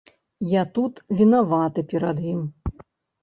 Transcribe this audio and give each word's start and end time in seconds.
Я 0.51 0.61
тут 0.77 1.01
вінаваты 1.19 1.83
перад 1.91 2.17
ім. 2.31 2.39